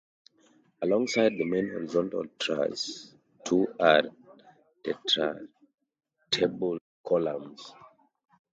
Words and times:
Alongside 0.81 1.33
the 1.37 1.43
main 1.45 1.69
horizontal 1.69 2.25
truss 2.39 3.13
are 3.79 4.01
two 4.01 4.11
retractable 6.31 6.79
columns. 7.05 7.71